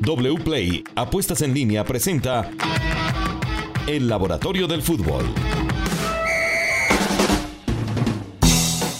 WPLAY 0.00 0.84
Apuestas 0.94 1.42
en 1.42 1.52
línea 1.52 1.84
presenta 1.84 2.50
El 3.86 4.08
Laboratorio 4.08 4.68
del 4.68 4.82
Fútbol. 4.82 5.24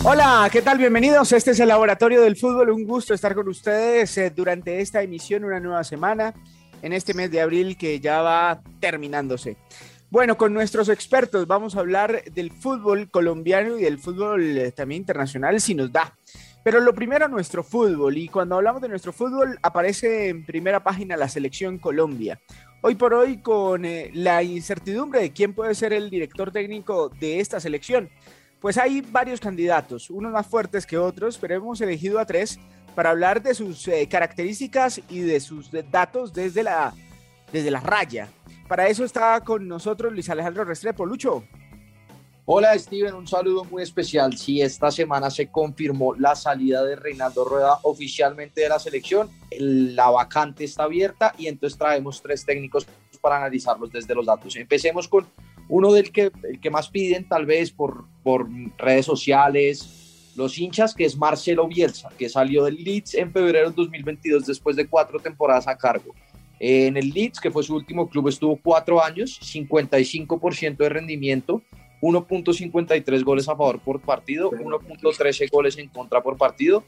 Hola, 0.04 0.48
¿qué 0.50 0.60
tal? 0.60 0.78
Bienvenidos. 0.78 1.32
Este 1.32 1.52
es 1.52 1.60
el 1.60 1.68
Laboratorio 1.68 2.20
del 2.20 2.36
Fútbol. 2.36 2.70
Un 2.70 2.84
gusto 2.84 3.14
estar 3.14 3.34
con 3.34 3.48
ustedes 3.48 4.18
eh, 4.18 4.30
durante 4.30 4.80
esta 4.80 5.02
emisión, 5.02 5.44
una 5.44 5.60
nueva 5.60 5.84
semana, 5.84 6.34
en 6.82 6.92
este 6.92 7.14
mes 7.14 7.30
de 7.30 7.40
abril 7.40 7.76
que 7.76 8.00
ya 8.00 8.20
va 8.22 8.60
terminándose. 8.80 9.56
Bueno, 10.10 10.36
con 10.36 10.52
nuestros 10.52 10.88
expertos 10.88 11.46
vamos 11.46 11.76
a 11.76 11.80
hablar 11.80 12.24
del 12.32 12.50
fútbol 12.50 13.10
colombiano 13.10 13.78
y 13.78 13.82
del 13.82 13.98
fútbol 13.98 14.58
eh, 14.58 14.72
también 14.72 15.02
internacional, 15.02 15.60
si 15.60 15.74
nos 15.74 15.92
da. 15.92 16.14
Pero 16.64 16.80
lo 16.80 16.94
primero, 16.94 17.28
nuestro 17.28 17.62
fútbol. 17.62 18.16
Y 18.18 18.28
cuando 18.28 18.56
hablamos 18.56 18.82
de 18.82 18.88
nuestro 18.88 19.12
fútbol, 19.12 19.58
aparece 19.62 20.28
en 20.28 20.44
primera 20.44 20.82
página 20.82 21.16
la 21.16 21.28
selección 21.28 21.78
Colombia. 21.78 22.40
Hoy 22.80 22.94
por 22.94 23.14
hoy, 23.14 23.38
con 23.38 23.84
eh, 23.84 24.10
la 24.14 24.42
incertidumbre 24.42 25.20
de 25.20 25.32
quién 25.32 25.54
puede 25.54 25.74
ser 25.74 25.92
el 25.92 26.10
director 26.10 26.52
técnico 26.52 27.08
de 27.08 27.40
esta 27.40 27.58
selección, 27.58 28.08
pues 28.60 28.76
hay 28.76 29.00
varios 29.00 29.40
candidatos, 29.40 30.10
unos 30.10 30.32
más 30.32 30.46
fuertes 30.46 30.84
que 30.84 30.98
otros, 30.98 31.38
pero 31.38 31.54
hemos 31.54 31.80
elegido 31.80 32.18
a 32.18 32.26
tres 32.26 32.58
para 32.94 33.10
hablar 33.10 33.42
de 33.42 33.54
sus 33.54 33.86
eh, 33.88 34.08
características 34.08 35.00
y 35.08 35.20
de 35.20 35.38
sus 35.40 35.70
datos 35.90 36.32
desde 36.32 36.64
la, 36.64 36.92
desde 37.52 37.70
la 37.70 37.80
raya. 37.80 38.28
Para 38.66 38.88
eso 38.88 39.04
está 39.04 39.40
con 39.40 39.66
nosotros 39.66 40.12
Luis 40.12 40.28
Alejandro 40.28 40.64
Restrepo. 40.64 41.06
Lucho. 41.06 41.44
Hola 42.50 42.78
Steven, 42.78 43.12
un 43.12 43.28
saludo 43.28 43.64
muy 43.64 43.82
especial. 43.82 44.34
Sí, 44.38 44.62
esta 44.62 44.90
semana 44.90 45.28
se 45.28 45.48
confirmó 45.48 46.14
la 46.14 46.34
salida 46.34 46.82
de 46.82 46.96
Reinaldo 46.96 47.44
Rueda 47.44 47.78
oficialmente 47.82 48.62
de 48.62 48.70
la 48.70 48.78
selección. 48.78 49.28
La 49.58 50.08
vacante 50.08 50.64
está 50.64 50.84
abierta 50.84 51.34
y 51.36 51.48
entonces 51.48 51.78
traemos 51.78 52.22
tres 52.22 52.46
técnicos 52.46 52.86
para 53.20 53.36
analizarlos 53.36 53.92
desde 53.92 54.14
los 54.14 54.24
datos. 54.24 54.56
Empecemos 54.56 55.08
con 55.08 55.26
uno 55.68 55.92
del 55.92 56.10
que, 56.10 56.32
el 56.44 56.58
que 56.58 56.70
más 56.70 56.88
piden 56.88 57.28
tal 57.28 57.44
vez 57.44 57.70
por, 57.70 58.06
por 58.22 58.48
redes 58.78 59.04
sociales, 59.04 60.32
los 60.34 60.56
hinchas, 60.56 60.94
que 60.94 61.04
es 61.04 61.18
Marcelo 61.18 61.68
Bielsa, 61.68 62.08
que 62.16 62.30
salió 62.30 62.64
del 62.64 62.82
Leeds 62.82 63.12
en 63.16 63.30
febrero 63.30 63.68
de 63.68 63.76
2022 63.76 64.46
después 64.46 64.74
de 64.74 64.88
cuatro 64.88 65.20
temporadas 65.20 65.68
a 65.68 65.76
cargo. 65.76 66.14
En 66.60 66.96
el 66.96 67.10
Leeds, 67.10 67.40
que 67.40 67.50
fue 67.50 67.62
su 67.62 67.74
último 67.74 68.08
club, 68.08 68.28
estuvo 68.28 68.56
cuatro 68.56 69.04
años, 69.04 69.38
55% 69.38 70.78
de 70.78 70.88
rendimiento, 70.88 71.62
1.53 72.00 73.24
goles 73.24 73.48
a 73.48 73.56
favor 73.56 73.80
por 73.80 74.00
partido, 74.00 74.50
1.13 74.50 75.50
goles 75.50 75.78
en 75.78 75.88
contra 75.88 76.22
por 76.22 76.36
partido 76.36 76.84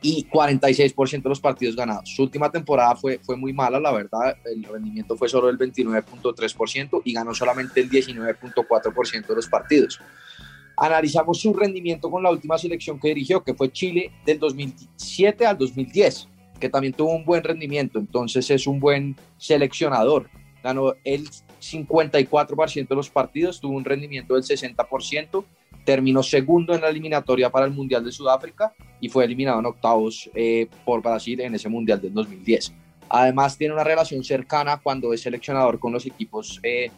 y 0.00 0.26
46% 0.26 1.22
de 1.22 1.28
los 1.28 1.40
partidos 1.40 1.76
ganados. 1.76 2.08
Su 2.08 2.22
última 2.22 2.50
temporada 2.50 2.96
fue, 2.96 3.18
fue 3.18 3.36
muy 3.36 3.52
mala, 3.52 3.78
la 3.78 3.92
verdad, 3.92 4.36
el 4.44 4.64
rendimiento 4.64 5.16
fue 5.16 5.28
solo 5.28 5.48
el 5.48 5.58
29.3% 5.58 7.02
y 7.04 7.12
ganó 7.12 7.34
solamente 7.34 7.80
el 7.80 7.90
19.4% 7.90 9.26
de 9.26 9.34
los 9.34 9.48
partidos. 9.48 10.00
Analizamos 10.76 11.40
su 11.40 11.52
rendimiento 11.52 12.10
con 12.10 12.22
la 12.22 12.30
última 12.30 12.58
selección 12.58 12.98
que 12.98 13.08
dirigió, 13.08 13.44
que 13.44 13.54
fue 13.54 13.70
Chile 13.70 14.10
del 14.24 14.38
2007 14.38 15.46
al 15.46 15.56
2010 15.58 16.28
que 16.64 16.68
también 16.68 16.92
tuvo 16.94 17.14
un 17.14 17.24
buen 17.24 17.42
rendimiento, 17.42 17.98
entonces 17.98 18.50
es 18.50 18.66
un 18.66 18.80
buen 18.80 19.16
seleccionador. 19.36 20.30
Ganó 20.64 20.94
el 21.04 21.28
54% 21.28 22.88
de 22.88 22.94
los 22.96 23.10
partidos, 23.10 23.60
tuvo 23.60 23.76
un 23.76 23.84
rendimiento 23.84 24.32
del 24.32 24.44
60%, 24.44 25.44
terminó 25.84 26.22
segundo 26.22 26.74
en 26.74 26.80
la 26.80 26.88
eliminatoria 26.88 27.50
para 27.50 27.66
el 27.66 27.72
Mundial 27.72 28.02
de 28.02 28.10
Sudáfrica 28.10 28.72
y 28.98 29.10
fue 29.10 29.26
eliminado 29.26 29.60
en 29.60 29.66
octavos 29.66 30.30
eh, 30.34 30.66
por 30.86 31.02
Brasil 31.02 31.42
en 31.42 31.54
ese 31.54 31.68
Mundial 31.68 32.00
del 32.00 32.14
2010. 32.14 32.72
Además 33.10 33.58
tiene 33.58 33.74
una 33.74 33.84
relación 33.84 34.24
cercana 34.24 34.80
cuando 34.82 35.12
es 35.12 35.20
seleccionador 35.20 35.78
con 35.78 35.92
los 35.92 36.06
equipos 36.06 36.58
eh, 36.62 36.90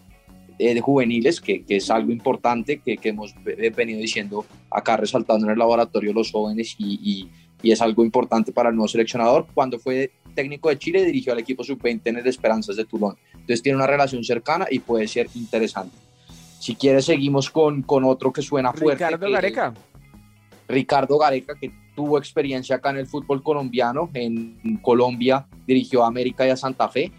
eh, 0.60 0.72
de 0.72 0.80
juveniles, 0.80 1.40
que, 1.40 1.64
que, 1.64 1.78
es 1.78 1.90
algo 1.90 2.12
importante 2.12 2.78
que, 2.78 2.96
que, 2.98 3.08
hemos 3.08 3.34
venido 3.44 3.98
diciendo 3.98 4.46
acá, 4.70 4.96
resaltando 4.96 5.44
en 5.46 5.52
el 5.52 5.58
laboratorio 5.58 6.12
los 6.12 6.30
jóvenes 6.30 6.76
y, 6.78 7.00
y 7.02 7.30
y 7.62 7.72
es 7.72 7.80
algo 7.80 8.04
importante 8.04 8.52
para 8.52 8.68
el 8.68 8.76
nuevo 8.76 8.88
seleccionador. 8.88 9.46
Cuando 9.54 9.78
fue 9.78 10.12
técnico 10.36 10.68
de 10.68 10.78
Chile, 10.78 11.04
dirigió 11.04 11.32
al 11.32 11.40
equipo 11.40 11.64
sub-20 11.64 12.02
en 12.04 12.18
el 12.18 12.26
Esperanzas 12.28 12.76
de 12.76 12.84
Toulon. 12.84 13.16
Entonces 13.32 13.60
tiene 13.60 13.76
una 13.76 13.88
relación 13.88 14.22
cercana 14.22 14.68
y 14.70 14.78
puede 14.78 15.08
ser 15.08 15.28
interesante. 15.34 15.96
Si 16.60 16.76
quieres, 16.76 17.06
seguimos 17.06 17.50
con, 17.50 17.82
con 17.82 18.04
otro 18.04 18.32
que 18.32 18.42
suena 18.42 18.72
fuerte. 18.72 19.04
Ricardo 19.04 19.30
Gareca. 19.30 19.74
Ricardo 20.68 21.18
Gareca, 21.18 21.54
que 21.60 21.72
tuvo 21.96 22.18
experiencia 22.18 22.76
acá 22.76 22.90
en 22.90 22.98
el 22.98 23.06
fútbol 23.08 23.42
colombiano. 23.42 24.10
En 24.14 24.78
Colombia 24.82 25.46
dirigió 25.66 26.04
a 26.04 26.06
América 26.06 26.46
y 26.46 26.50
a 26.50 26.56
Santa 26.56 26.88
Fe 26.88 27.10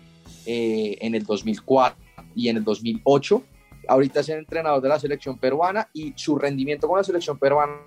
eh, 0.45 0.97
en 1.01 1.15
el 1.15 1.25
2004 1.25 1.97
y 2.35 2.47
en 2.47 2.57
el 2.57 2.63
2008 2.63 3.43
ahorita 3.87 4.19
es 4.19 4.29
el 4.29 4.39
entrenador 4.39 4.81
de 4.81 4.89
la 4.89 4.99
selección 4.99 5.37
peruana 5.37 5.89
y 5.93 6.13
su 6.15 6.37
rendimiento 6.37 6.87
con 6.87 6.97
la 6.97 7.03
selección 7.03 7.37
peruana 7.37 7.79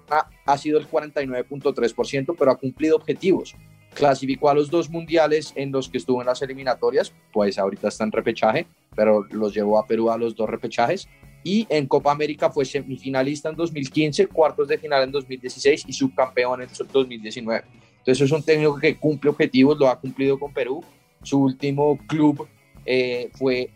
ha 0.47 0.59
sido 0.59 0.79
el 0.79 0.89
49.3%, 0.89 2.35
pero 2.39 2.51
ha 2.51 2.57
cumplido 2.57 2.97
objetivos. 2.97 3.55
Clasificó 3.95 4.49
a 4.51 4.55
los 4.55 4.71
dos 4.71 4.89
mundiales 4.89 5.53
en 5.57 5.73
los 5.73 5.89
que 5.89 5.99
estuvo 5.99 6.21
en 6.21 6.27
las 6.27 6.43
eliminatorias, 6.43 7.13
pues 7.33 7.59
ahorita 7.59 7.89
está 7.89 8.05
en 8.05 8.13
repechaje, 8.13 8.67
pero 8.95 9.25
los 9.31 9.55
llevó 9.55 9.79
a 9.79 9.87
Perú 9.87 10.11
a 10.11 10.19
los 10.19 10.37
dos 10.37 10.49
repechajes. 10.49 11.09
Y 11.43 11.67
en 11.71 11.87
Copa 11.87 12.13
América 12.13 12.51
fue 12.51 12.65
semifinalista 12.65 13.49
en 13.49 13.57
2015, 13.57 14.27
cuartos 14.27 14.69
de 14.69 14.79
final 14.79 15.05
en 15.05 15.11
2016 15.11 15.85
y 15.87 15.93
subcampeón 15.93 16.63
en 16.63 16.69
2019. 16.93 17.65
Entonces 17.99 18.21
es 18.25 18.33
un 18.33 18.43
técnico 18.43 18.79
que 18.79 18.97
cumple 18.97 19.31
objetivos, 19.31 19.79
lo 19.79 19.89
ha 19.89 19.99
cumplido 19.99 20.39
con 20.39 20.53
Perú. 20.53 20.85
Su 21.23 21.41
último 21.43 21.99
club 22.07 22.47
eh, 22.85 23.31
fue 23.35 23.71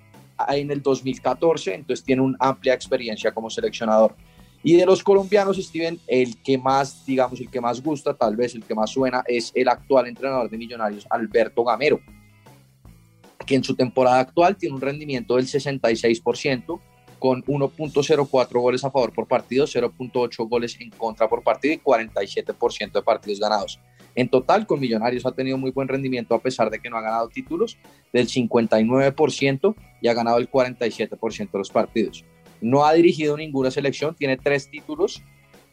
en 0.49 0.71
el 0.71 0.83
2014, 0.83 1.75
entonces 1.75 2.05
tiene 2.05 2.23
una 2.23 2.37
amplia 2.41 2.75
experiencia 2.75 3.33
como 3.33 3.51
seleccionador. 3.51 4.15
Y 4.67 4.77
de 4.77 4.87
los 4.87 5.05
colombianos, 5.05 5.59
Steven, 5.59 6.01
el 6.07 6.43
que 6.43 6.57
más, 6.57 7.05
digamos, 7.05 7.39
el 7.39 7.51
que 7.51 7.61
más 7.61 7.83
gusta, 7.83 8.15
tal 8.15 8.35
vez 8.35 8.55
el 8.55 8.65
que 8.65 8.75
más 8.75 8.91
suena, 8.91 9.23
es 9.27 9.53
el 9.55 9.69
actual 9.69 10.07
entrenador 10.07 10.49
de 10.49 10.57
Millonarios, 10.57 11.07
Alberto 11.11 11.63
Gamero, 11.65 12.01
que 13.45 13.57
en 13.57 13.63
su 13.63 13.77
temporada 13.77 14.21
actual 14.21 14.57
tiene 14.57 14.75
un 14.75 14.81
rendimiento 14.81 15.37
del 15.37 15.47
66%, 15.47 16.81
con 17.19 17.43
1.04 17.45 18.61
goles 18.61 18.85
a 18.85 18.91
favor 18.91 19.13
por 19.13 19.29
partido, 19.29 19.67
0.8 19.67 20.49
goles 20.49 20.77
en 20.81 20.91
contra 20.91 21.29
por 21.29 21.43
partido 21.43 21.75
y 21.75 21.79
47% 21.79 22.93
de 22.93 23.03
partidos 23.03 23.41
ganados. 23.41 23.81
En 24.15 24.29
total, 24.29 24.67
con 24.67 24.81
Millonarios 24.81 25.27
ha 25.27 25.33
tenido 25.33 25.59
muy 25.59 25.73
buen 25.73 25.89
rendimiento 25.89 26.35
a 26.35 26.41
pesar 26.41 26.71
de 26.71 26.79
que 26.79 26.89
no 26.89 26.97
ha 26.97 27.03
ganado 27.03 27.29
títulos 27.29 27.77
del 28.13 28.29
59% 28.29 29.75
y 30.01 30.09
ha 30.09 30.15
ganado 30.15 30.39
el 30.39 30.51
47% 30.51 31.51
de 31.51 31.59
los 31.59 31.71
partidos. 31.71 32.25
No 32.65 32.87
ha 32.87 32.95
dirigido 32.95 33.37
ninguna 33.37 33.71
selección, 33.71 34.15
tiene 34.15 34.39
tres 34.39 34.71
títulos 34.71 35.23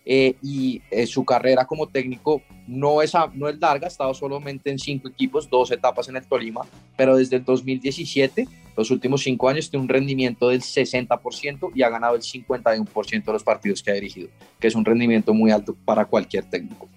eh, 0.03 0.35
y 0.41 0.81
eh, 0.91 1.07
su 1.07 1.23
carrera 1.23 1.65
como 1.65 1.87
técnico 1.87 2.41
no 2.67 3.01
es, 3.01 3.13
no 3.33 3.47
es 3.47 3.57
larga, 3.59 3.87
ha 3.87 3.87
estado 3.87 4.13
solamente 4.13 4.69
en 4.69 4.77
cinco 4.77 5.07
equipos, 5.07 5.49
dos 5.49 5.71
etapas 5.71 6.09
en 6.09 6.17
el 6.17 6.25
Tolima, 6.25 6.61
pero 6.97 7.15
desde 7.15 7.37
el 7.37 7.45
2017, 7.45 8.45
los 8.75 8.91
últimos 8.91 9.23
cinco 9.23 9.47
años, 9.47 9.69
tiene 9.69 9.83
un 9.83 9.89
rendimiento 9.89 10.49
del 10.49 10.59
60% 10.59 11.71
y 11.73 11.81
ha 11.81 11.89
ganado 11.89 12.15
el 12.15 12.23
51% 12.23 13.23
de 13.23 13.31
los 13.31 13.43
partidos 13.43 13.81
que 13.81 13.91
ha 13.91 13.93
dirigido, 13.93 14.27
que 14.59 14.67
es 14.67 14.75
un 14.75 14.83
rendimiento 14.83 15.33
muy 15.33 15.51
alto 15.51 15.77
para 15.85 16.03
cualquier 16.03 16.43
técnico. 16.43 16.89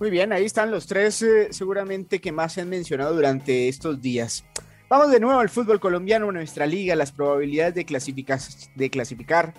Muy 0.00 0.10
bien, 0.10 0.32
ahí 0.32 0.46
están 0.46 0.70
los 0.70 0.86
tres 0.86 1.20
eh, 1.20 1.48
seguramente 1.50 2.22
que 2.22 2.32
más 2.32 2.54
se 2.54 2.62
han 2.62 2.70
mencionado 2.70 3.14
durante 3.14 3.68
estos 3.68 4.00
días. 4.00 4.44
Vamos 4.88 5.10
de 5.10 5.18
nuevo 5.18 5.40
al 5.40 5.48
fútbol 5.48 5.80
colombiano, 5.80 6.30
nuestra 6.30 6.66
liga, 6.66 6.94
las 6.94 7.10
probabilidades 7.10 7.74
de 7.74 7.86
clasificar, 7.86 8.38
de 8.74 8.90
clasificar 8.90 9.54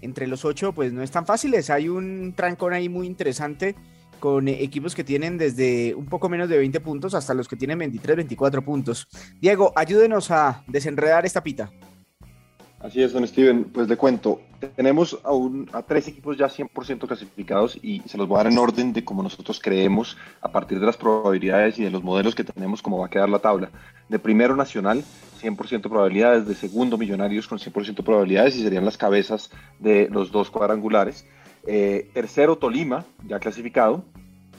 entre 0.00 0.26
los 0.26 0.46
ocho 0.46 0.72
pues 0.72 0.90
no 0.92 1.02
están 1.02 1.26
fáciles, 1.26 1.68
hay 1.68 1.90
un 1.90 2.32
trancón 2.34 2.72
ahí 2.72 2.88
muy 2.88 3.06
interesante 3.06 3.74
con 4.20 4.48
equipos 4.48 4.94
que 4.94 5.04
tienen 5.04 5.36
desde 5.36 5.94
un 5.94 6.06
poco 6.06 6.30
menos 6.30 6.48
de 6.48 6.56
20 6.56 6.80
puntos 6.80 7.14
hasta 7.14 7.34
los 7.34 7.46
que 7.46 7.56
tienen 7.56 7.78
23, 7.78 8.16
24 8.16 8.62
puntos. 8.62 9.06
Diego, 9.38 9.72
ayúdenos 9.76 10.30
a 10.30 10.64
desenredar 10.66 11.26
esta 11.26 11.42
pita. 11.42 11.70
Así 12.80 13.02
es, 13.02 13.12
don 13.12 13.26
Steven. 13.26 13.64
Pues 13.64 13.88
le 13.88 13.96
cuento, 13.96 14.40
tenemos 14.74 15.18
a, 15.22 15.78
a 15.78 15.82
tres 15.82 16.08
equipos 16.08 16.38
ya 16.38 16.46
100% 16.46 17.06
clasificados 17.06 17.78
y 17.82 18.00
se 18.06 18.16
los 18.16 18.26
voy 18.26 18.36
a 18.36 18.44
dar 18.44 18.52
en 18.52 18.58
orden 18.58 18.94
de 18.94 19.04
como 19.04 19.22
nosotros 19.22 19.60
creemos, 19.62 20.16
a 20.40 20.50
partir 20.50 20.80
de 20.80 20.86
las 20.86 20.96
probabilidades 20.96 21.78
y 21.78 21.84
de 21.84 21.90
los 21.90 22.02
modelos 22.02 22.34
que 22.34 22.42
tenemos, 22.42 22.80
cómo 22.80 22.98
va 22.98 23.06
a 23.06 23.10
quedar 23.10 23.28
la 23.28 23.38
tabla. 23.38 23.70
De 24.08 24.18
primero 24.18 24.56
Nacional, 24.56 25.04
100% 25.42 25.82
probabilidades, 25.82 26.46
de 26.46 26.54
segundo 26.54 26.96
Millonarios 26.96 27.46
con 27.46 27.58
100% 27.58 28.02
probabilidades 28.02 28.56
y 28.56 28.62
serían 28.62 28.86
las 28.86 28.96
cabezas 28.96 29.50
de 29.78 30.08
los 30.10 30.32
dos 30.32 30.50
cuadrangulares. 30.50 31.26
Eh, 31.66 32.10
tercero 32.14 32.56
Tolima, 32.56 33.04
ya 33.26 33.38
clasificado. 33.38 34.04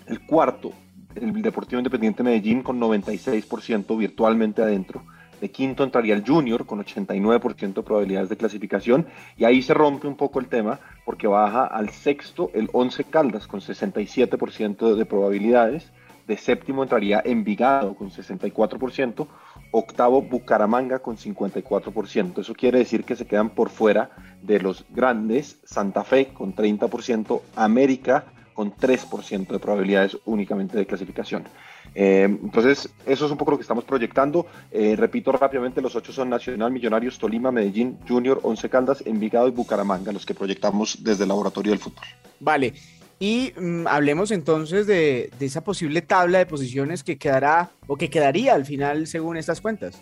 El 0.05 0.25
cuarto, 0.27 0.73
el 1.15 1.41
Deportivo 1.41 1.79
Independiente 1.79 2.21
Medellín 2.21 2.61
con 2.61 2.79
96% 2.79 3.97
virtualmente 3.97 4.61
adentro. 4.61 5.03
De 5.41 5.49
quinto 5.49 5.83
entraría 5.83 6.13
el 6.13 6.23
Junior 6.23 6.67
con 6.67 6.85
89% 6.85 7.73
de 7.73 7.81
probabilidades 7.81 8.29
de 8.29 8.37
clasificación 8.37 9.07
y 9.35 9.45
ahí 9.45 9.63
se 9.63 9.73
rompe 9.73 10.07
un 10.07 10.15
poco 10.15 10.39
el 10.39 10.45
tema 10.45 10.79
porque 11.03 11.25
baja 11.25 11.65
al 11.65 11.89
sexto 11.89 12.51
el 12.53 12.69
11 12.71 13.05
Caldas 13.05 13.47
con 13.47 13.59
67% 13.59 14.95
de 14.95 15.05
probabilidades. 15.05 15.91
De 16.27 16.37
séptimo 16.37 16.83
entraría 16.83 17.23
Envigado 17.25 17.95
con 17.95 18.11
64%, 18.11 19.27
octavo 19.71 20.21
Bucaramanga 20.21 20.99
con 20.99 21.17
54%. 21.17 22.37
Eso 22.41 22.53
quiere 22.53 22.77
decir 22.77 23.03
que 23.03 23.15
se 23.15 23.25
quedan 23.25 23.49
por 23.49 23.69
fuera 23.69 24.11
de 24.43 24.59
los 24.59 24.85
grandes, 24.91 25.59
Santa 25.63 26.03
Fe 26.03 26.27
con 26.27 26.55
30%, 26.55 27.41
América 27.55 28.25
con 28.53 28.75
3% 28.75 29.47
de 29.47 29.59
probabilidades 29.59 30.19
únicamente 30.25 30.77
de 30.77 30.85
clasificación. 30.85 31.45
Eh, 31.93 32.23
entonces, 32.23 32.89
eso 33.05 33.25
es 33.25 33.31
un 33.31 33.37
poco 33.37 33.51
lo 33.51 33.57
que 33.57 33.63
estamos 33.63 33.83
proyectando. 33.83 34.45
Eh, 34.71 34.95
repito 34.95 35.31
rápidamente, 35.31 35.81
los 35.81 35.95
ocho 35.95 36.13
son 36.13 36.29
Nacional, 36.29 36.71
Millonarios, 36.71 37.17
Tolima, 37.19 37.51
Medellín, 37.51 37.97
Junior, 38.07 38.39
Once 38.43 38.69
Caldas, 38.69 39.03
Envigado 39.05 39.47
y 39.47 39.51
Bucaramanga, 39.51 40.11
los 40.11 40.25
que 40.25 40.33
proyectamos 40.33 41.03
desde 41.03 41.23
el 41.23 41.29
Laboratorio 41.29 41.71
del 41.71 41.79
Fútbol. 41.79 42.05
Vale, 42.39 42.73
y 43.19 43.53
mm, 43.55 43.87
hablemos 43.87 44.31
entonces 44.31 44.87
de, 44.87 45.29
de, 45.37 45.45
esa 45.45 45.63
posible 45.63 46.01
tabla 46.01 46.39
de 46.39 46.45
posiciones 46.45 47.03
que 47.03 47.17
quedará 47.17 47.71
o 47.87 47.97
que 47.97 48.09
quedaría 48.09 48.53
al 48.55 48.65
final 48.65 49.05
según 49.07 49.37
estas 49.37 49.61
cuentas. 49.61 50.01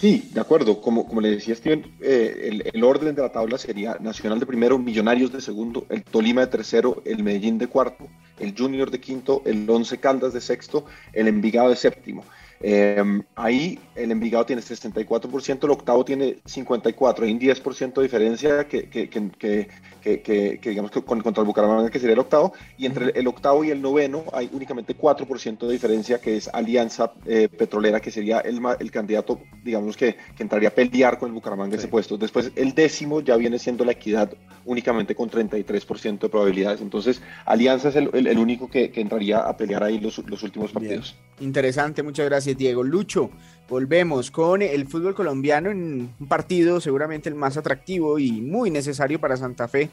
Sí, 0.00 0.30
de 0.32 0.40
acuerdo. 0.40 0.80
Como, 0.80 1.08
como 1.08 1.20
le 1.20 1.30
decía 1.30 1.56
Steven, 1.56 1.84
eh, 2.00 2.42
el, 2.44 2.70
el, 2.72 2.84
orden 2.84 3.16
de 3.16 3.22
la 3.22 3.32
tabla 3.32 3.58
sería 3.58 3.96
Nacional 3.98 4.38
de 4.38 4.46
primero, 4.46 4.78
Millonarios 4.78 5.32
de 5.32 5.40
segundo, 5.40 5.86
el 5.88 6.04
Tolima 6.04 6.42
de 6.42 6.46
tercero, 6.46 7.02
el 7.04 7.24
Medellín 7.24 7.58
de 7.58 7.66
cuarto, 7.66 8.06
el 8.40 8.54
Junior 8.56 8.90
de 8.90 9.00
quinto, 9.00 9.42
el 9.44 9.68
Once 9.68 9.98
Caldas 9.98 10.32
de 10.32 10.40
sexto, 10.40 10.84
el 11.12 11.28
Envigado 11.28 11.70
de 11.70 11.76
séptimo. 11.76 12.24
Eh, 12.60 13.22
ahí 13.36 13.78
el 13.94 14.10
Envigado 14.10 14.46
tiene 14.46 14.62
64%, 14.62 15.64
el 15.64 15.70
octavo 15.70 16.04
tiene 16.04 16.38
54%, 16.44 17.22
hay 17.22 17.32
un 17.32 17.40
10% 17.40 17.94
de 17.94 18.02
diferencia 18.02 18.66
que, 18.66 18.88
que, 18.88 19.08
que, 19.08 19.68
que, 20.02 20.60
digamos 20.62 20.90
que 20.90 21.02
con, 21.02 21.20
contra 21.20 21.42
el 21.42 21.46
Bucaramanga, 21.46 21.90
que 21.90 21.98
sería 21.98 22.14
el 22.14 22.20
octavo, 22.20 22.52
y 22.76 22.86
entre 22.86 23.10
el 23.18 23.26
octavo 23.26 23.64
y 23.64 23.70
el 23.70 23.82
noveno 23.82 24.24
hay 24.32 24.48
únicamente 24.52 24.96
4% 24.96 25.66
de 25.66 25.72
diferencia, 25.72 26.20
que 26.20 26.36
es 26.36 26.48
Alianza 26.48 27.12
eh, 27.26 27.48
Petrolera, 27.48 28.00
que 28.00 28.10
sería 28.10 28.40
el, 28.40 28.60
el 28.78 28.90
candidato, 28.90 29.40
digamos 29.62 29.96
que, 29.96 30.16
entraría 30.38 30.68
a 30.68 30.72
pelear 30.72 31.18
con 31.18 31.28
el 31.28 31.34
Bucaramanga 31.34 31.76
sí. 31.76 31.80
ese 31.80 31.88
puesto. 31.88 32.16
Después 32.16 32.52
el 32.54 32.74
décimo 32.74 33.20
ya 33.20 33.36
viene 33.36 33.58
siendo 33.58 33.84
la 33.84 33.92
equidad 33.92 34.32
únicamente 34.64 35.14
con 35.14 35.30
33% 35.30 36.18
de 36.20 36.28
probabilidades. 36.28 36.80
Entonces, 36.80 37.20
Alianza 37.44 37.88
es 37.88 37.96
el, 37.96 38.10
el, 38.12 38.26
el 38.26 38.38
único 38.38 38.70
que, 38.70 38.92
entraría 38.94 39.38
a 39.40 39.56
pelear 39.56 39.82
ahí 39.84 39.98
los, 39.98 40.18
los 40.26 40.42
últimos 40.42 40.72
partidos. 40.72 41.16
Bien. 41.38 41.48
Interesante, 41.48 42.02
muchas 42.02 42.26
gracias, 42.26 42.47
Diego. 42.56 42.82
Lucho, 42.82 43.30
volvemos 43.68 44.30
con 44.30 44.62
el 44.62 44.86
fútbol 44.88 45.14
colombiano 45.14 45.70
en 45.70 46.14
un 46.18 46.28
partido 46.28 46.80
seguramente 46.80 47.28
el 47.28 47.34
más 47.34 47.56
atractivo 47.56 48.18
y 48.18 48.40
muy 48.40 48.70
necesario 48.70 49.20
para 49.20 49.36
Santa 49.36 49.68
Fe. 49.68 49.90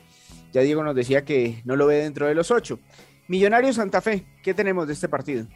Ya 0.54 0.62
Diego 0.62 0.84
nos 0.84 0.96
decía 0.96 1.26
que 1.26 1.62
no 1.66 1.76
lo 1.76 1.88
ve 1.88 1.96
dentro 1.96 2.28
de 2.28 2.36
los 2.36 2.52
ocho. 2.52 2.80
Millonario 3.28 3.74
Santa 3.74 4.02
Fe, 4.02 4.26
¿qué 4.44 4.54
tenemos 4.54 4.88
de 4.88 4.94
este 4.94 5.10
partido? 5.10 5.48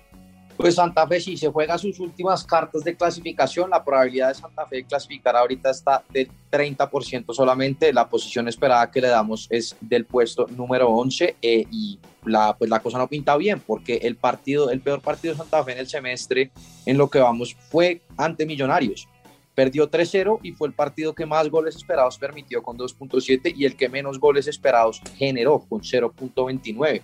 Pues 0.59 0.75
Santa 0.75 1.07
Fe 1.07 1.21
si 1.21 1.37
se 1.37 1.47
juega 1.47 1.77
sus 1.77 2.01
últimas 2.01 2.43
cartas 2.43 2.83
de 2.83 2.93
clasificación, 2.93 3.69
la 3.69 3.81
probabilidad 3.81 4.27
de 4.27 4.35
Santa 4.35 4.65
Fe 4.65 4.77
de 4.77 4.83
clasificar 4.83 5.37
ahorita 5.37 5.69
está 5.69 6.03
del 6.09 6.29
30% 6.51 7.33
solamente, 7.33 7.93
la 7.93 8.09
posición 8.09 8.49
esperada 8.49 8.91
que 8.91 8.99
le 8.99 9.07
damos 9.07 9.47
es 9.49 9.77
del 9.79 10.05
puesto 10.05 10.47
número 10.47 10.89
11 10.89 11.37
eh, 11.41 11.65
y 11.71 11.97
la, 12.29 12.55
pues 12.57 12.69
la 12.69 12.79
cosa 12.79 12.97
no 12.97 13.07
pinta 13.07 13.35
bien 13.37 13.61
porque 13.65 13.95
el 14.03 14.15
partido, 14.15 14.69
el 14.69 14.81
peor 14.81 15.01
partido 15.01 15.33
de 15.33 15.37
Santa 15.39 15.63
Fe 15.63 15.73
en 15.73 15.79
el 15.79 15.87
semestre 15.87 16.51
en 16.85 16.97
lo 16.97 17.09
que 17.09 17.19
vamos 17.19 17.55
fue 17.69 18.01
ante 18.17 18.45
Millonarios. 18.45 19.07
Perdió 19.55 19.91
3-0 19.91 20.39
y 20.41 20.53
fue 20.53 20.69
el 20.69 20.73
partido 20.73 21.13
que 21.13 21.25
más 21.25 21.49
goles 21.49 21.75
esperados 21.75 22.17
permitió 22.17 22.63
con 22.63 22.77
2.7 22.77 23.53
y 23.55 23.65
el 23.65 23.75
que 23.75 23.89
menos 23.89 24.19
goles 24.19 24.47
esperados 24.47 25.01
generó 25.17 25.65
con 25.67 25.81
0.29. 25.81 27.01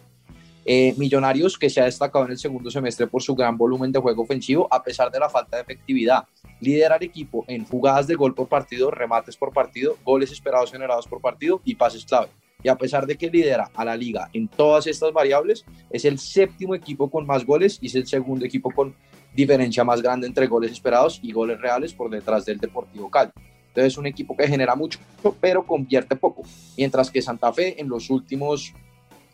Eh, 0.67 0.95
Millonarios, 0.97 1.59
que 1.59 1.69
se 1.69 1.79
ha 1.79 1.85
destacado 1.85 2.25
en 2.25 2.31
el 2.31 2.39
segundo 2.39 2.71
semestre 2.71 3.05
por 3.05 3.21
su 3.21 3.35
gran 3.35 3.55
volumen 3.55 3.91
de 3.91 3.99
juego 3.99 4.23
ofensivo, 4.23 4.67
a 4.71 4.81
pesar 4.81 5.11
de 5.11 5.19
la 5.19 5.29
falta 5.29 5.57
de 5.57 5.63
efectividad. 5.63 6.25
Lidera 6.59 6.95
al 6.95 7.03
equipo 7.03 7.45
en 7.47 7.65
jugadas 7.65 8.07
de 8.07 8.15
gol 8.15 8.33
por 8.33 8.47
partido, 8.47 8.89
remates 8.89 9.37
por 9.37 9.53
partido, 9.53 9.97
goles 10.03 10.31
esperados 10.31 10.71
generados 10.71 11.07
por 11.07 11.21
partido 11.21 11.61
y 11.63 11.75
pases 11.75 12.03
clave. 12.05 12.29
Y 12.65 12.67
a 12.67 12.75
pesar 12.75 13.05
de 13.05 13.15
que 13.15 13.29
lidera 13.29 13.69
a 13.75 13.85
la 13.85 13.95
liga 13.95 14.27
en 14.33 14.47
todas 14.47 14.87
estas 14.87 15.13
variables, 15.13 15.63
es 15.91 16.03
el 16.03 16.17
séptimo 16.17 16.73
equipo 16.73 17.11
con 17.11 17.23
más 17.27 17.45
goles 17.45 17.77
y 17.79 17.85
es 17.85 17.93
el 17.93 18.07
segundo 18.07 18.43
equipo 18.43 18.71
con 18.71 18.95
diferencia 19.35 19.83
más 19.83 20.01
grande 20.01 20.25
entre 20.25 20.47
goles 20.47 20.71
esperados 20.71 21.19
y 21.21 21.31
goles 21.31 21.61
reales 21.61 21.93
por 21.93 22.09
detrás 22.09 22.43
del 22.43 22.57
Deportivo 22.57 23.11
Cali. 23.11 23.29
Entonces 23.67 23.93
es 23.93 23.97
un 23.99 24.07
equipo 24.07 24.35
que 24.35 24.47
genera 24.47 24.75
mucho, 24.75 24.97
pero 25.39 25.63
convierte 25.63 26.15
poco. 26.15 26.41
Mientras 26.75 27.11
que 27.11 27.21
Santa 27.21 27.53
Fe 27.53 27.79
en 27.79 27.87
los 27.87 28.09
últimos 28.09 28.73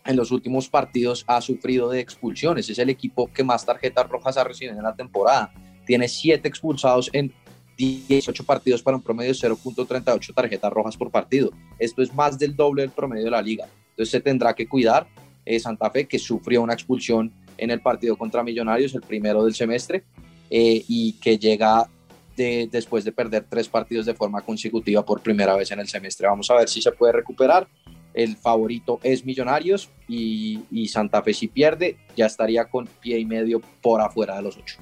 en 0.03 0.17
los 0.17 0.31
últimos 0.31 0.67
partidos 0.67 1.23
ha 1.25 1.39
sufrido 1.39 1.89
de 1.89 2.01
expulsiones. 2.01 2.69
Es 2.69 2.79
el 2.79 2.89
equipo 2.89 3.31
que 3.31 3.45
más 3.45 3.65
tarjetas 3.65 4.09
rojas 4.09 4.35
ha 4.35 4.43
recibido 4.43 4.75
en 4.77 4.83
la 4.83 4.95
temporada. 4.95 5.53
Tiene 5.85 6.09
siete 6.09 6.49
expulsados 6.49 7.09
en 7.13 7.33
18 7.81 8.43
partidos 8.43 8.83
para 8.83 8.97
un 8.97 9.03
promedio 9.03 9.31
de 9.31 9.37
0.38 9.37 10.33
tarjetas 10.33 10.71
rojas 10.71 10.95
por 10.95 11.09
partido. 11.09 11.51
Esto 11.79 12.01
es 12.01 12.13
más 12.13 12.37
del 12.37 12.55
doble 12.55 12.83
del 12.83 12.91
promedio 12.91 13.25
de 13.25 13.31
la 13.31 13.41
liga. 13.41 13.67
Entonces 13.89 14.11
se 14.11 14.21
tendrá 14.21 14.53
que 14.53 14.67
cuidar 14.67 15.07
eh, 15.45 15.59
Santa 15.59 15.89
Fe, 15.89 16.07
que 16.07 16.19
sufrió 16.19 16.61
una 16.61 16.73
expulsión 16.73 17.33
en 17.57 17.71
el 17.71 17.81
partido 17.81 18.15
contra 18.17 18.43
Millonarios, 18.43 18.93
el 18.95 19.01
primero 19.01 19.43
del 19.43 19.53
semestre, 19.53 20.03
eh, 20.49 20.83
y 20.87 21.13
que 21.13 21.37
llega 21.37 21.89
de, 22.35 22.69
después 22.71 23.03
de 23.03 23.11
perder 23.11 23.45
tres 23.49 23.67
partidos 23.67 24.05
de 24.05 24.13
forma 24.13 24.41
consecutiva 24.41 25.03
por 25.03 25.21
primera 25.21 25.55
vez 25.55 25.71
en 25.71 25.79
el 25.79 25.87
semestre. 25.87 26.27
Vamos 26.27 26.49
a 26.49 26.55
ver 26.55 26.69
si 26.69 26.81
se 26.81 26.91
puede 26.91 27.13
recuperar 27.13 27.67
el 28.13 28.35
favorito 28.35 28.99
es 29.03 29.25
Millonarios 29.25 29.89
y, 30.07 30.59
y, 30.69 30.87
Santa 30.89 31.21
Fe 31.21 31.33
si 31.33 31.47
pierde 31.47 31.97
ya 32.15 32.25
estaría 32.25 32.65
con 32.65 32.85
pie 32.99 33.19
y 33.19 33.25
medio 33.25 33.61
por 33.81 34.01
afuera 34.01 34.35
de 34.35 34.41
los 34.41 34.57
ocho. 34.57 34.77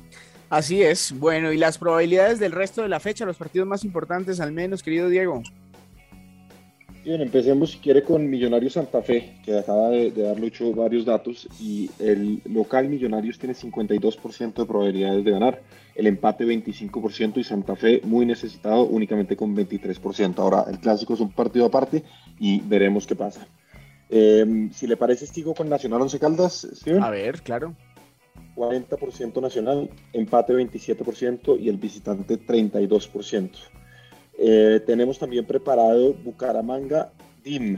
Así 0.49 0.81
es, 0.81 1.13
bueno, 1.17 1.53
y 1.53 1.57
las 1.57 1.77
probabilidades 1.77 2.39
del 2.39 2.51
resto 2.51 2.81
de 2.81 2.89
la 2.89 2.99
fecha, 2.99 3.25
los 3.25 3.37
partidos 3.37 3.67
más 3.67 3.83
importantes 3.83 4.39
al 4.39 4.51
menos, 4.51 4.81
querido 4.81 5.07
Diego. 5.07 5.43
Bien, 7.05 7.21
empecemos 7.21 7.71
si 7.71 7.77
quiere 7.77 8.03
con 8.03 8.29
Millonarios 8.29 8.73
Santa 8.73 9.01
Fe, 9.01 9.39
que 9.45 9.57
acaba 9.57 9.89
de, 9.89 10.11
de 10.11 10.23
dar 10.23 10.39
Lucho 10.39 10.73
varios 10.73 11.05
datos, 11.05 11.47
y 11.59 11.89
el 11.99 12.41
local 12.45 12.89
Millonarios 12.89 13.37
tiene 13.37 13.53
52% 13.53 14.53
de 14.53 14.65
probabilidades 14.65 15.23
de 15.23 15.31
ganar, 15.31 15.61
el 15.95 16.07
empate 16.07 16.45
25% 16.45 17.37
y 17.37 17.43
Santa 17.43 17.75
Fe 17.75 18.01
muy 18.03 18.25
necesitado 18.25 18.83
únicamente 18.83 19.37
con 19.37 19.55
23%. 19.55 20.39
Ahora, 20.39 20.65
el 20.67 20.79
clásico 20.79 21.13
es 21.13 21.19
un 21.19 21.31
partido 21.31 21.65
aparte 21.65 22.03
y 22.39 22.59
veremos 22.61 23.05
qué 23.05 23.15
pasa. 23.15 23.47
Eh, 24.09 24.69
si 24.73 24.87
le 24.87 24.97
parece, 24.97 25.27
sigo 25.27 25.53
con 25.53 25.69
Nacional 25.69 26.01
Once 26.01 26.17
Caldas, 26.17 26.67
Steven. 26.73 27.03
A 27.03 27.11
ver, 27.11 27.41
claro. 27.43 27.75
40% 28.59 29.41
Nacional, 29.41 29.89
empate 30.11 30.53
27% 30.53 31.57
y 31.59 31.69
el 31.69 31.77
visitante 31.77 32.37
32%. 32.37 33.51
Eh, 34.37 34.81
tenemos 34.85 35.17
también 35.17 35.45
preparado 35.45 36.13
Bucaramanga 36.13 37.11
DIM, 37.43 37.77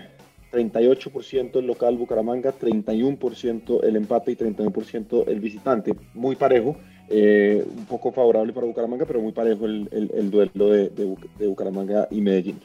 38% 0.51 1.59
el 1.59 1.67
local 1.67 1.97
Bucaramanga, 1.97 2.53
31% 2.53 3.83
el 3.83 3.95
empate 3.95 4.31
y 4.31 4.35
31% 4.35 5.27
el 5.27 5.39
visitante. 5.39 5.95
Muy 6.15 6.35
parejo, 6.35 6.77
eh, 7.09 7.63
un 7.77 7.85
poco 7.85 8.11
favorable 8.11 8.51
para 8.51 8.65
Bucaramanga, 8.65 9.05
pero 9.05 9.21
muy 9.21 9.31
parejo 9.31 9.65
el, 9.65 9.87
el, 9.91 10.11
el 10.15 10.31
duelo 10.31 10.69
de, 10.69 10.89
de, 10.89 11.47
Bucaramanga 11.47 12.07
y 12.09 12.21
Medellín. 12.21 12.59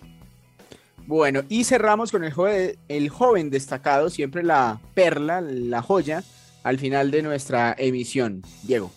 Bueno, 1.06 1.42
y 1.48 1.64
cerramos 1.64 2.10
con 2.10 2.24
el 2.24 2.32
el 2.88 3.08
joven 3.10 3.50
destacado, 3.50 4.10
siempre 4.10 4.42
la 4.42 4.80
perla, 4.94 5.40
la 5.40 5.82
joya, 5.82 6.24
al 6.66 6.78
final 6.78 7.12
de 7.12 7.22
nuestra 7.22 7.76
emisión. 7.78 8.42
Diego. 8.64 8.90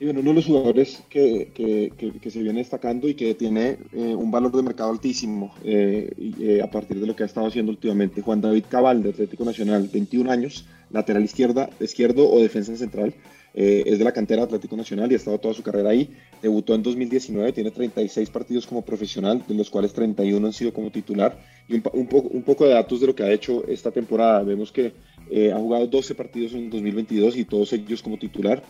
Y 0.00 0.06
bueno, 0.06 0.20
uno 0.20 0.30
de 0.30 0.36
los 0.36 0.46
jugadores 0.46 1.02
que, 1.10 1.50
que, 1.54 1.92
que, 1.98 2.12
que, 2.12 2.30
se 2.30 2.40
viene 2.40 2.60
destacando 2.60 3.06
y 3.06 3.14
que 3.14 3.34
tiene 3.34 3.76
eh, 3.92 4.14
un 4.14 4.30
valor 4.30 4.52
de 4.52 4.62
mercado 4.62 4.90
altísimo 4.90 5.52
eh, 5.62 6.10
eh, 6.40 6.62
a 6.62 6.70
partir 6.70 7.00
de 7.00 7.06
lo 7.06 7.14
que 7.14 7.24
ha 7.24 7.26
estado 7.26 7.48
haciendo 7.48 7.70
últimamente, 7.70 8.22
Juan 8.22 8.40
David 8.40 8.64
Cabal 8.70 9.02
de 9.02 9.10
Atlético 9.10 9.44
Nacional, 9.44 9.90
21 9.92 10.30
años, 10.30 10.64
lateral 10.90 11.22
izquierda, 11.22 11.68
izquierdo 11.80 12.30
o 12.30 12.40
defensa 12.40 12.74
central, 12.76 13.12
es 13.54 13.98
de 13.98 14.04
la 14.04 14.12
cantera 14.12 14.44
Atlético 14.44 14.76
Nacional 14.76 15.10
y 15.10 15.14
ha 15.14 15.16
estado 15.16 15.38
toda 15.38 15.52
su 15.52 15.64
carrera 15.64 15.90
ahí, 15.90 16.08
debutó 16.40 16.76
en 16.76 16.82
2019, 16.82 17.52
tiene 17.52 17.72
36 17.72 18.30
partidos 18.30 18.68
como 18.68 18.82
profesional, 18.82 19.42
de 19.48 19.54
los 19.54 19.68
cuales 19.68 19.92
31 19.92 20.46
han 20.46 20.52
sido 20.52 20.72
como 20.72 20.92
titular, 20.92 21.36
y 21.66 21.74
un, 21.74 21.82
un, 21.92 22.08
un 22.12 22.42
poco 22.42 22.66
de 22.66 22.74
datos 22.74 23.00
de 23.00 23.08
lo 23.08 23.16
que 23.16 23.24
ha 23.24 23.32
hecho 23.32 23.66
esta 23.66 23.90
temporada, 23.90 24.44
vemos 24.44 24.70
que 24.70 24.92
ha 25.52 25.58
jugado 25.58 25.86
12 25.86 26.14
partidos 26.14 26.52
en 26.52 26.70
2022 26.70 27.36
y 27.36 27.44
todos 27.44 27.72
ellos 27.72 28.02
como 28.02 28.18
titular, 28.18 28.62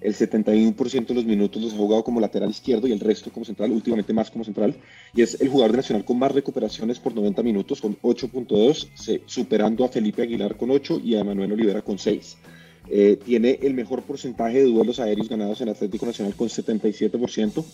el 0.00 0.14
71% 0.14 1.06
de 1.06 1.14
los 1.14 1.24
minutos 1.24 1.60
los 1.60 1.72
ha 1.72 1.76
jugado 1.76 2.04
como 2.04 2.20
lateral 2.20 2.50
izquierdo 2.50 2.86
y 2.86 2.92
el 2.92 3.00
resto 3.00 3.30
como 3.32 3.44
central, 3.44 3.72
últimamente 3.72 4.12
más 4.12 4.30
como 4.30 4.44
central, 4.44 4.76
y 5.14 5.22
es 5.22 5.40
el 5.40 5.48
jugador 5.48 5.72
de 5.72 5.78
Nacional 5.78 6.04
con 6.04 6.18
más 6.18 6.32
recuperaciones 6.32 6.98
por 6.98 7.14
90 7.14 7.42
minutos, 7.42 7.80
con 7.80 7.96
8.2, 8.00 9.22
superando 9.26 9.84
a 9.84 9.88
Felipe 9.88 10.22
Aguilar 10.22 10.56
con 10.56 10.70
8 10.70 11.00
y 11.04 11.16
a 11.16 11.24
Manuel 11.24 11.52
Olivera 11.52 11.82
con 11.82 11.98
6. 11.98 12.36
Eh, 12.88 13.18
tiene 13.24 13.58
el 13.62 13.74
mejor 13.74 14.02
porcentaje 14.02 14.58
de 14.58 14.70
duelos 14.70 15.00
aéreos 15.00 15.28
ganados 15.28 15.60
en 15.60 15.70
Atlético 15.70 16.06
Nacional 16.06 16.36
con 16.36 16.48
77%, 16.48 17.64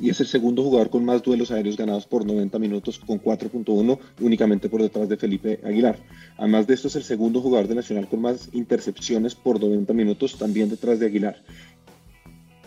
y 0.00 0.10
es 0.10 0.20
el 0.20 0.26
segundo 0.26 0.62
jugador 0.62 0.90
con 0.90 1.04
más 1.04 1.22
duelos 1.22 1.50
aéreos 1.50 1.76
ganados 1.76 2.06
por 2.06 2.24
90 2.24 2.58
minutos 2.58 2.98
con 2.98 3.20
4.1 3.20 3.98
únicamente 4.20 4.68
por 4.68 4.82
detrás 4.82 5.08
de 5.08 5.16
Felipe 5.16 5.60
Aguilar. 5.64 5.98
Además 6.36 6.66
de 6.66 6.74
esto 6.74 6.88
es 6.88 6.96
el 6.96 7.04
segundo 7.04 7.40
jugador 7.40 7.68
de 7.68 7.74
Nacional 7.74 8.08
con 8.08 8.20
más 8.20 8.48
intercepciones 8.52 9.34
por 9.34 9.60
90 9.60 9.92
minutos 9.92 10.38
también 10.38 10.68
detrás 10.68 11.00
de 11.00 11.06
Aguilar. 11.06 11.42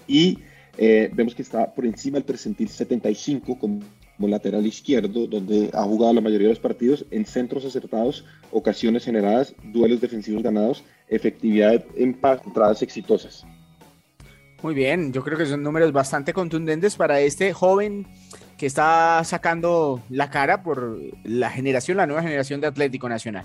Y 0.08 0.40
eh, 0.78 1.10
vemos 1.14 1.36
que 1.36 1.42
está 1.42 1.74
por 1.74 1.86
encima 1.86 2.16
del 2.16 2.26
percentil 2.26 2.70
75 2.70 3.58
como 3.60 3.82
lateral 4.28 4.66
izquierdo, 4.66 5.28
donde 5.28 5.70
ha 5.74 5.84
jugado 5.84 6.14
la 6.14 6.22
mayoría 6.22 6.48
de 6.48 6.54
los 6.54 6.60
partidos 6.60 7.06
en 7.12 7.26
centros 7.26 7.66
acertados, 7.66 8.26
ocasiones 8.52 9.06
generadas, 9.06 9.56
duelos 9.64 10.02
defensivos 10.02 10.44
ganados, 10.44 10.84
efectividad 11.08 11.84
en 11.96 12.18
entradas 12.46 12.82
exitosas. 12.82 13.46
Muy 14.64 14.76
bien, 14.76 15.12
yo 15.12 15.24
creo 15.24 15.40
que 15.40 15.48
son 15.48 15.64
números 15.64 15.92
bastante 15.92 16.34
contundentes 16.34 16.96
para 16.96 17.20
este 17.20 17.52
joven 17.52 18.06
que 18.58 18.68
está 18.68 19.24
sacando 19.24 20.04
la 20.10 20.30
cara 20.30 20.62
por 20.62 21.00
la 21.24 21.50
generación, 21.50 21.98
la 21.98 22.06
nueva 22.06 22.22
generación 22.22 22.62
de 22.62 22.68
Atlético 22.68 23.10
Nacional. 23.10 23.44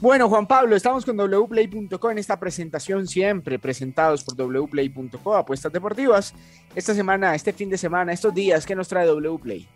Bueno, 0.00 0.28
Juan 0.28 0.46
Pablo, 0.46 0.76
estamos 0.76 1.06
con 1.06 1.16
wplay.co 1.16 2.10
en 2.10 2.18
esta 2.18 2.38
presentación 2.38 3.06
siempre 3.06 3.58
presentados 3.58 4.22
por 4.22 4.34
wplay.co, 4.34 5.34
apuestas 5.34 5.72
deportivas. 5.72 6.34
Esta 6.74 6.94
semana, 6.94 7.34
este 7.34 7.54
fin 7.54 7.70
de 7.70 7.78
semana, 7.78 8.12
estos 8.12 8.34
días, 8.34 8.66
¿qué 8.66 8.74
nos 8.74 8.88
trae 8.88 9.10
wplay? 9.10 9.66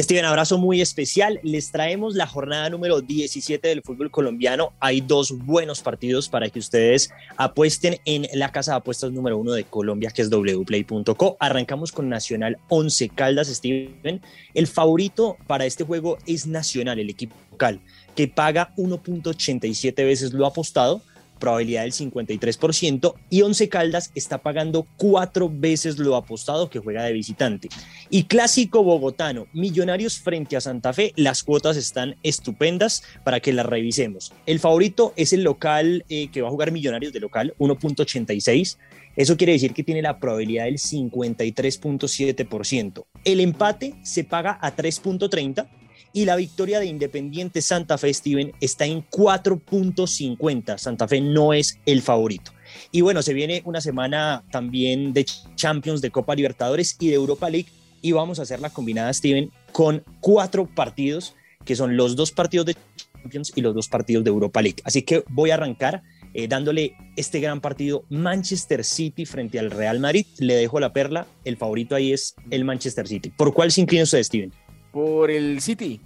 Steven, 0.00 0.24
abrazo 0.24 0.56
muy 0.56 0.80
especial. 0.80 1.38
Les 1.42 1.70
traemos 1.70 2.14
la 2.14 2.26
jornada 2.26 2.70
número 2.70 3.02
17 3.02 3.68
del 3.68 3.82
fútbol 3.82 4.10
colombiano. 4.10 4.72
Hay 4.80 5.02
dos 5.02 5.36
buenos 5.44 5.82
partidos 5.82 6.30
para 6.30 6.48
que 6.48 6.58
ustedes 6.58 7.10
apuesten 7.36 7.98
en 8.06 8.26
la 8.32 8.50
casa 8.50 8.72
de 8.72 8.78
apuestas 8.78 9.12
número 9.12 9.36
uno 9.36 9.52
de 9.52 9.64
Colombia, 9.64 10.10
que 10.10 10.22
es 10.22 10.30
wplay.co. 10.30 11.36
Arrancamos 11.38 11.92
con 11.92 12.08
Nacional 12.08 12.56
11 12.68 13.10
Caldas, 13.10 13.48
Steven. 13.48 14.22
El 14.54 14.66
favorito 14.66 15.36
para 15.46 15.66
este 15.66 15.84
juego 15.84 16.16
es 16.26 16.46
Nacional, 16.46 16.98
el 16.98 17.10
equipo 17.10 17.36
local, 17.50 17.78
que 18.16 18.28
paga 18.28 18.72
1.87 18.78 19.94
veces 19.96 20.32
lo 20.32 20.46
apostado 20.46 21.02
probabilidad 21.42 21.82
del 21.82 21.92
53% 21.92 23.14
y 23.28 23.42
Once 23.42 23.68
Caldas 23.68 24.12
está 24.14 24.38
pagando 24.38 24.86
cuatro 24.96 25.50
veces 25.52 25.98
lo 25.98 26.14
apostado 26.14 26.70
que 26.70 26.78
juega 26.78 27.02
de 27.02 27.12
visitante. 27.12 27.68
Y 28.10 28.22
clásico 28.24 28.84
bogotano, 28.84 29.48
Millonarios 29.52 30.20
frente 30.20 30.56
a 30.56 30.60
Santa 30.60 30.92
Fe, 30.92 31.12
las 31.16 31.42
cuotas 31.42 31.76
están 31.76 32.14
estupendas 32.22 33.02
para 33.24 33.40
que 33.40 33.52
las 33.52 33.66
revisemos. 33.66 34.32
El 34.46 34.60
favorito 34.60 35.14
es 35.16 35.32
el 35.32 35.42
local 35.42 36.04
eh, 36.08 36.28
que 36.28 36.42
va 36.42 36.48
a 36.48 36.52
jugar 36.52 36.70
Millonarios 36.70 37.12
de 37.12 37.18
local, 37.18 37.54
1.86. 37.58 38.78
Eso 39.16 39.36
quiere 39.36 39.54
decir 39.54 39.74
que 39.74 39.82
tiene 39.82 40.00
la 40.00 40.20
probabilidad 40.20 40.66
del 40.66 40.78
53.7%. 40.78 43.04
El 43.24 43.40
empate 43.40 43.94
se 44.04 44.22
paga 44.22 44.60
a 44.62 44.76
3.30 44.76 45.66
y 46.12 46.24
la 46.24 46.36
victoria 46.36 46.78
de 46.78 46.86
Independiente 46.86 47.62
Santa 47.62 47.98
Fe, 47.98 48.12
Steven, 48.12 48.52
está 48.60 48.84
en 48.84 49.06
4.50. 49.08 50.78
Santa 50.78 51.08
Fe 51.08 51.20
no 51.20 51.52
es 51.52 51.78
el 51.86 52.02
favorito. 52.02 52.52
Y 52.90 53.00
bueno, 53.00 53.22
se 53.22 53.34
viene 53.34 53.62
una 53.64 53.80
semana 53.80 54.44
también 54.50 55.12
de 55.12 55.24
Champions, 55.54 56.00
de 56.00 56.10
Copa 56.10 56.34
Libertadores 56.34 56.96
y 57.00 57.08
de 57.08 57.14
Europa 57.14 57.48
League. 57.50 57.68
Y 58.00 58.12
vamos 58.12 58.38
a 58.38 58.42
hacer 58.42 58.60
la 58.60 58.70
combinada, 58.70 59.12
Steven, 59.12 59.50
con 59.72 60.02
cuatro 60.20 60.66
partidos, 60.66 61.34
que 61.64 61.76
son 61.76 61.96
los 61.96 62.16
dos 62.16 62.32
partidos 62.32 62.66
de 62.66 62.76
Champions 63.22 63.52
y 63.54 63.60
los 63.60 63.74
dos 63.74 63.88
partidos 63.88 64.24
de 64.24 64.30
Europa 64.30 64.60
League. 64.60 64.82
Así 64.84 65.02
que 65.02 65.24
voy 65.28 65.50
a 65.50 65.54
arrancar 65.54 66.02
eh, 66.34 66.48
dándole 66.48 66.94
este 67.16 67.40
gran 67.40 67.60
partido 67.60 68.04
Manchester 68.08 68.84
City 68.84 69.26
frente 69.26 69.58
al 69.58 69.70
Real 69.70 70.00
Madrid. 70.00 70.26
Le 70.38 70.54
dejo 70.54 70.80
la 70.80 70.92
perla, 70.92 71.26
el 71.44 71.56
favorito 71.56 71.94
ahí 71.94 72.12
es 72.12 72.34
el 72.50 72.64
Manchester 72.64 73.06
City. 73.06 73.30
¿Por 73.30 73.52
cuál 73.52 73.70
se 73.70 73.82
inclina 73.82 74.04
usted, 74.04 74.22
Steven? 74.22 74.52
Por 74.92 75.30
el 75.30 75.60
City. 75.60 76.00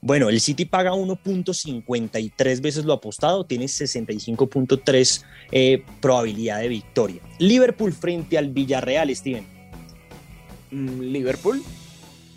Bueno, 0.00 0.28
el 0.28 0.40
City 0.40 0.64
paga 0.66 0.92
1.53 0.92 2.60
veces 2.60 2.84
lo 2.84 2.92
apostado, 2.92 3.44
tiene 3.44 3.64
65.3 3.64 5.24
eh, 5.50 5.82
probabilidad 6.00 6.60
de 6.60 6.68
victoria. 6.68 7.22
Liverpool 7.38 7.94
frente 7.94 8.36
al 8.36 8.50
Villarreal, 8.50 9.16
Steven. 9.16 9.46
Mm, 10.70 11.00
Liverpool. 11.00 11.62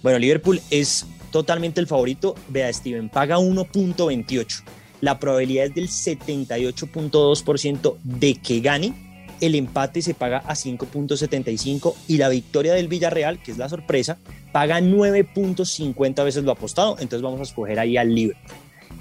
Bueno, 0.02 0.18
Liverpool 0.18 0.62
es 0.72 1.06
totalmente 1.32 1.82
el 1.82 1.88
favorito. 1.88 2.36
Vea, 2.48 2.72
Steven, 2.72 3.10
paga 3.10 3.38
1.28. 3.38 4.64
La 5.02 5.20
probabilidad 5.20 5.66
es 5.66 5.76
del 5.76 5.90
78.2% 5.90 7.98
de 8.02 8.36
que 8.36 8.62
gane 8.62 9.07
el 9.42 9.56
empate 9.56 10.02
se 10.02 10.14
paga 10.14 10.40
a 10.40 10.56
5.75 10.56 11.94
y 12.08 12.18
la 12.18 12.30
victoria 12.30 12.74
del 12.74 12.88
Villarreal, 12.88 13.42
que 13.42 13.52
es 13.52 13.58
la 13.58 13.70
sorpresa, 13.70 14.18
paga 14.52 14.80
9.50 14.80 16.24
veces 16.24 16.44
lo 16.44 16.52
apostado. 16.52 16.94
Entonces 17.00 17.22
vamos 17.22 17.40
a 17.40 17.44
escoger 17.44 17.80
ahí 17.80 17.98
al 17.98 18.14
Liverpool. 18.14 18.52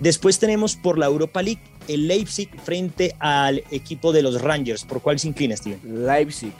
Después 0.00 0.38
tenemos 0.38 0.76
por 0.76 0.99
la 0.99 1.07
Europa 1.07 1.43
League 1.43 1.62
el 1.88 2.09
Leipzig 2.09 2.50
frente 2.62 3.14
al 3.19 3.62
equipo 3.71 4.12
de 4.12 4.23
los 4.23 4.43
Rangers. 4.43 4.85
¿Por 4.85 5.00
cuál 5.00 5.19
se 5.19 5.28
inclina, 5.28 5.57
Steven? 5.57 6.07
Leipzig. 6.07 6.52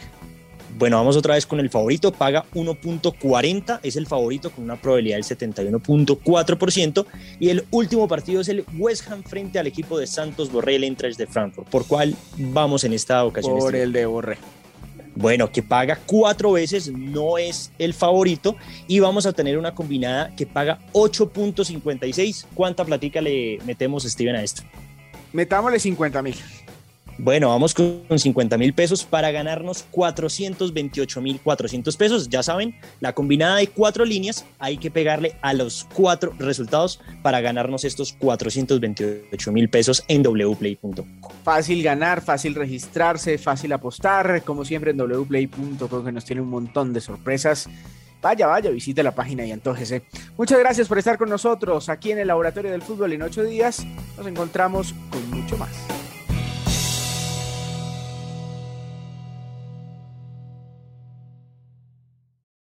Bueno, 0.79 0.99
vamos 0.99 1.17
otra 1.17 1.35
vez 1.35 1.47
con 1.47 1.59
el 1.59 1.71
favorito, 1.71 2.13
paga 2.13 2.45
1.40, 2.55 3.81
es 3.83 3.97
el 3.97 4.07
favorito 4.07 4.51
con 4.51 4.65
una 4.65 4.77
probabilidad 4.77 5.17
del 5.17 5.25
71.4% 5.25 7.07
y 7.41 7.49
el 7.49 7.65
último 7.71 8.07
partido 8.07 8.43
es 8.43 8.49
el 8.49 8.63
West 8.77 9.11
Ham 9.11 9.23
frente 9.23 9.59
al 9.59 9.67
equipo 9.67 9.99
de 9.99 10.07
Santos 10.07 10.53
Borrell 10.53 10.85
Eintracht 10.85 11.17
de 11.17 11.27
Frankfurt. 11.27 11.67
¿Por 11.69 11.87
cuál 11.87 12.15
vamos 12.37 12.85
en 12.85 12.93
esta 12.93 13.25
ocasión? 13.25 13.59
Por 13.59 13.75
el 13.75 13.91
de 13.91 14.05
Borré. 14.05 14.37
Bueno, 15.15 15.51
que 15.51 15.63
paga 15.63 15.99
cuatro 16.05 16.53
veces, 16.53 16.93
no 16.93 17.39
es 17.39 17.73
el 17.79 17.95
favorito 17.95 18.55
y 18.87 19.01
vamos 19.01 19.25
a 19.25 19.33
tener 19.33 19.57
una 19.57 19.75
combinada 19.75 20.37
que 20.37 20.45
paga 20.45 20.79
8.56. 20.93 22.45
¿Cuánta 22.53 22.85
platica 22.85 23.23
le 23.23 23.59
metemos, 23.65 24.03
Steven, 24.03 24.37
a 24.37 24.43
esto? 24.43 24.63
Metámosle 25.33 25.79
50 25.79 26.21
mil. 26.21 26.37
Bueno, 27.19 27.49
vamos 27.49 27.73
con 27.73 28.19
50 28.19 28.59
mil 28.59 28.75
pesos 28.75 29.05
para 29.05 29.31
ganarnos 29.31 29.85
428 29.91 31.21
mil 31.23 31.41
400 31.41 31.97
pesos. 31.97 32.29
Ya 32.29 32.43
saben, 32.43 32.75
la 33.01 33.15
combinada 33.15 33.57
de 33.57 33.69
cuatro 33.69 34.05
líneas 34.05 34.45
hay 34.59 34.77
que 34.77 34.91
pegarle 34.91 35.37
a 35.41 35.55
los 35.55 35.87
cuatro 35.95 36.35
resultados 36.39 37.01
para 37.23 37.41
ganarnos 37.41 37.85
estos 37.85 38.13
428 38.13 39.53
mil 39.53 39.71
pesos 39.71 40.05
en 40.09 40.23
wplay.com. 40.23 41.07
Fácil 41.43 41.83
ganar, 41.83 42.21
fácil 42.21 42.55
registrarse, 42.55 43.39
fácil 43.39 43.73
apostar, 43.73 44.43
como 44.45 44.65
siempre 44.65 44.91
en 44.91 44.99
wplay.com 44.99 46.05
que 46.05 46.13
nos 46.13 46.25
tiene 46.25 46.43
un 46.43 46.51
montón 46.51 46.93
de 46.93 47.01
sorpresas. 47.01 47.69
Vaya, 48.21 48.47
vaya, 48.47 48.71
visite 48.71 49.03
la 49.03 49.15
página 49.15 49.47
y 49.47 49.53
antójese. 49.53 50.03
Muchas 50.37 50.59
gracias 50.59 50.89
por 50.89 50.99
estar 50.99 51.17
con 51.17 51.31
nosotros 51.31 51.89
aquí 51.89 52.11
en 52.11 52.19
el 52.19 52.29
Laboratorio 52.29 52.73
del 52.73 52.83
Fútbol 52.83 53.13
en 53.13 53.23
ocho 53.23 53.43
días. 53.43 53.87
Nos 54.17 54.27
encontramos 54.27 54.95
con 55.11 55.31
mucho 55.31 55.57
más. 55.57 56.06